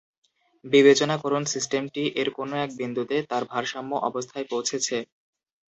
[0.65, 4.97] বিবেচনা করুন সিস্টেমটি এর কোনো এক বিন্দুতে তার ভারসাম্য অবস্থায় পৌঁছেছে।